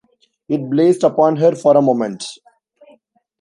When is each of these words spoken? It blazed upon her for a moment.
It 0.49 0.67
blazed 0.67 1.03
upon 1.03 1.35
her 1.35 1.51
for 1.53 1.77
a 1.77 1.81
moment. 1.83 2.23